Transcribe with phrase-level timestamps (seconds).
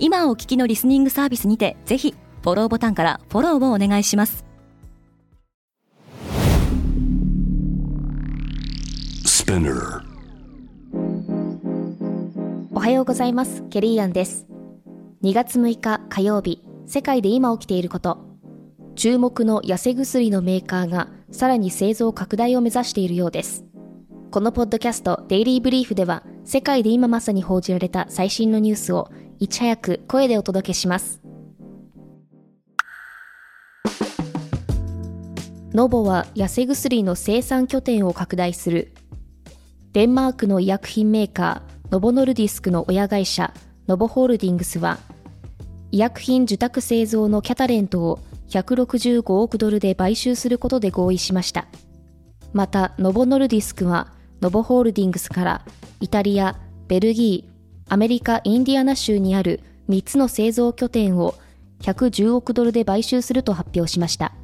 [0.00, 4.44] 今お聞きのリスニングサービスにてぜひフォローボタンからフォローをお願いします。
[12.72, 13.64] おはようございます。
[13.70, 14.46] ケリーアンです。
[15.24, 18.18] 2月6日火曜日世界で今起きていること。
[18.94, 23.64] 注目の痩せ薬のメーカーがさらに製造拡大を目指しているようです。
[24.30, 31.20] このポッドキャストデイリーブリーフでは世界で今まさに報じられた最新のニュースをいち早く声でお届けします
[35.72, 38.92] ノボは痩せ薬の生産拠点を拡大する
[39.92, 43.52] デンマークの医薬品メーカー、ノボノルディスクの親会社、
[43.88, 44.98] ノボホールディングスは、
[45.90, 51.66] 医薬品受託製造のキャタレントを165億ドルで買収することで合意しました。
[52.52, 55.64] また、ノボノルディスクは、ノボホールディングスから
[56.00, 57.57] イタリア、ベルギー、
[57.88, 61.34] アメリカ・インディアナ州にある3つの製造拠点を
[61.80, 64.34] 110億ドルで買収すると発表しました。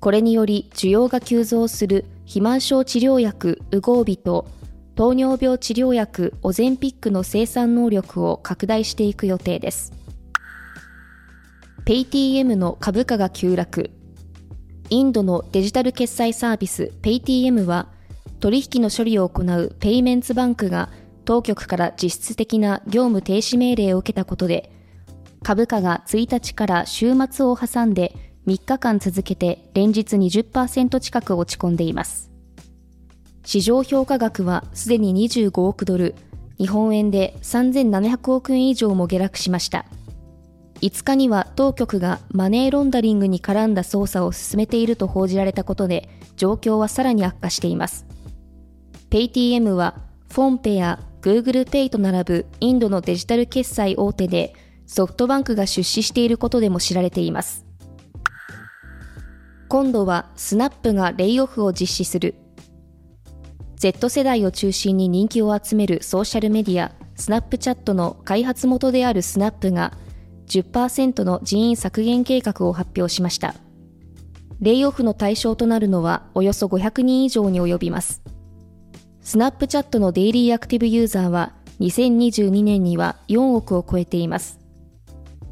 [0.00, 4.46] これにより需要が急増する肥満症治療薬ウゴービと
[4.94, 9.92] 糖尿病治療薬オゼンピックの生産能力を拡大していく予定です。
[11.86, 13.90] PayTM の株価が急落。
[14.90, 17.88] インドのデジタル決済サービス PayTM は
[18.40, 20.90] 取引の処理を行うペイメンツバンクが
[21.26, 24.72] 当局から実質的な業務停止命令を受けたことで
[25.42, 28.14] 株価が1日から週末を挟んで
[28.46, 32.30] 3日間続けて連日20%近く落ち込んでいます。
[33.44, 36.16] 市場評価額はすでに25億ドル、
[36.58, 39.86] 日本円で3700億円以上も下落しました。
[40.80, 48.04] 5日には当局がマネーロンダリングに絡んだ捜査を進めていると報じられたことで、状況はさらに悪化しています。
[49.10, 49.94] PayTM は、
[50.32, 54.54] フォンペや Google Pay と並ぶインドのデジタル決済大手で、
[54.86, 57.66] ソフトバンクが出資していることでも知られています。
[59.68, 62.36] 今度はスナップがレイオフを実施する。
[63.74, 69.94] Z 世代を中心に人気を集めるソーシャルメディアスナップチャットの開発元であるスナップが
[70.46, 73.56] 10%の人員削減計画を発表しました。
[74.60, 78.22] レイオフの対象となるのはおよそ500人以上に及びます。
[79.26, 84.60] スナップチャットのデイリーアクティブユーザーは2022年には4億を超えています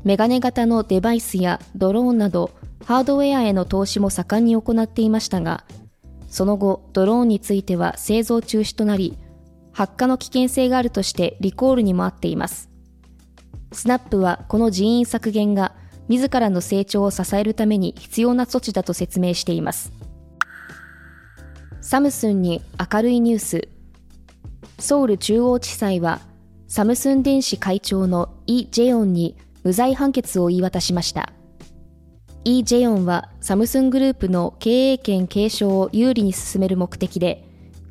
[0.04, 2.52] メガネ型のデバイスやドローンなど
[2.84, 5.64] ハードウェアへの投資も盛んに行っていましたが、
[6.28, 9.16] その後、ドローンについては製造中止となり、
[9.72, 12.68] 発火の危険性があるとしてリコールにもあっています。
[13.72, 15.74] スナップはこの人員削減が
[16.08, 19.90] 自らの成長を支えるために必要な措置だと説明しています。
[21.94, 22.60] サムスンに
[22.92, 23.68] 明るいニュース。
[24.80, 26.20] ソウル中央地裁は
[26.66, 31.32] サムスン電子会長のイ・ジェヨンに無罪判決を言い渡しました。
[32.42, 37.44] イ・ジェヨンはサムスングループの経営権継承を有利に進める目的で、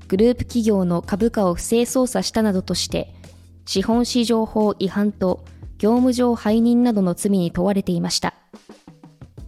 [0.09, 3.15] グループ企業の株価を不正操作したなどとして、
[3.65, 5.45] 資本市場法違反と
[5.77, 8.32] 業務上背任などの罪に問われていました。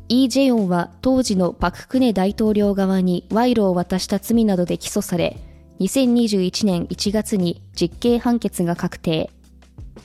[0.07, 5.37] イ・ジェヨンは当時のパククネ大統領側に賄賂を渡した罪などで起訴され、
[5.79, 9.31] 2021年1月に実刑判決が確定。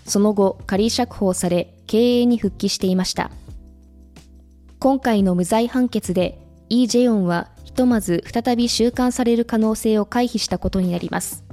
[0.07, 3.31] その後、仮釈放され、経営に復帰していました。
[4.79, 6.41] 今回の無罪判決で
[6.71, 11.45] イ・ジェヨンはひとまず再び収監される可能性を回避したことになります。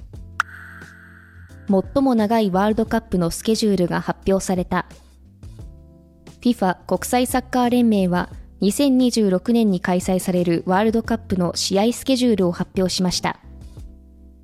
[1.69, 4.85] 最も長いワールドカップのスケジュールが発表された。
[6.39, 8.29] FIFA 国際サッカー連盟は
[8.61, 13.39] 2026年に開催されるワールドカップの試合スケジュールを発表しました。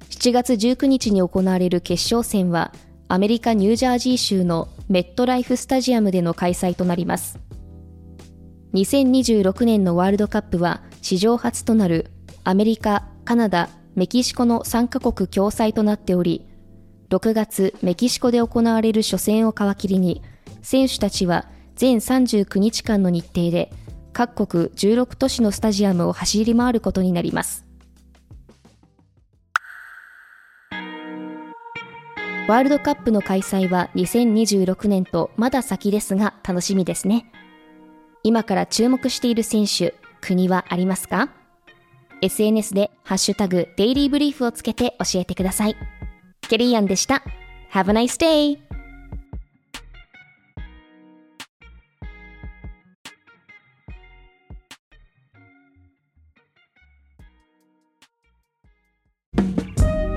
[0.09, 2.71] 7月19日に行われる決勝戦は
[3.07, 7.39] アメリカ・ニュージャージー州のメットライフスタジアムでの開催となります。
[8.73, 12.11] 2026年のワールドカップは史上初となる
[12.43, 16.45] アメリカ、カナダ、メキシコの3カ国共催となっており、
[17.09, 20.21] 6月メキシコで行われる初戦を皮切りに、
[20.61, 21.45] 選手たちは
[21.75, 23.71] 全39日間の日程で
[24.13, 27.65] 各国16都市のスタジアムを走り回ることになります。
[32.47, 37.31] ワールドカップの開催は2026年とまだ先ですが楽しみですね。
[38.21, 41.29] 今から注目している選手、国はありますか
[42.21, 45.75] ?SNS でハッシュタグデイリーブリーフをつけて教えてください。
[46.49, 47.23] ケリーアンでした。
[47.71, 48.72] Have a nice day!